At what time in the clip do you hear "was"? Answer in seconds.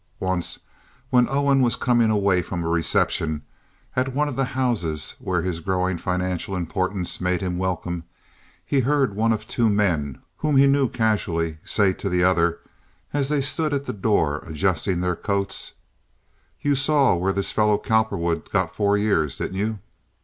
1.61-1.75